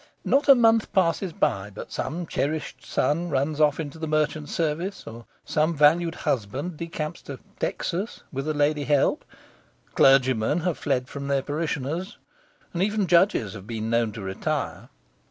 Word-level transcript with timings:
Not 0.25 0.49
a 0.49 0.55
month 0.55 0.91
passes 0.93 1.31
by 1.31 1.69
but 1.69 1.91
some 1.91 2.25
cherished 2.25 2.83
son 2.83 3.29
runs 3.29 3.61
off 3.61 3.79
into 3.79 3.99
the 3.99 4.07
merchant 4.07 4.49
service, 4.49 5.05
or 5.05 5.27
some 5.45 5.75
valued 5.77 6.15
husband 6.15 6.75
decamps 6.77 7.21
to 7.25 7.37
Texas 7.59 8.23
with 8.33 8.47
a 8.47 8.53
lady 8.55 8.85
help; 8.85 9.23
clergymen 9.93 10.61
have 10.61 10.79
fled 10.79 11.07
from 11.07 11.27
their 11.27 11.43
parishioners; 11.43 12.17
and 12.73 12.81
even 12.81 13.05
judges 13.05 13.53
have 13.53 13.67
been 13.67 13.91
known 13.91 14.11
to 14.13 14.21
retire. 14.21 14.89